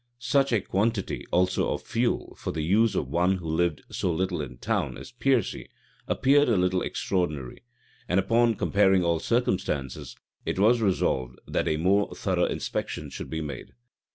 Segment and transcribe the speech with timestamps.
[0.09, 4.11] [*] Such a quantity also of fuel, for the use of one who lived so
[4.11, 5.69] little in town as Piercy,
[6.07, 7.61] appeared a little extraordinary;[]
[8.09, 13.41] and upon comparing all circumstances, it was resolved that a more thorough inspection should be
[13.41, 13.73] made.